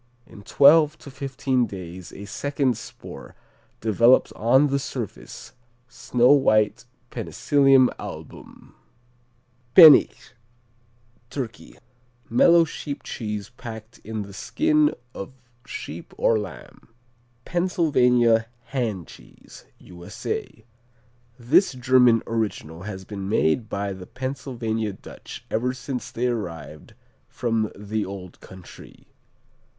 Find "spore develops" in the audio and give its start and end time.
2.75-4.31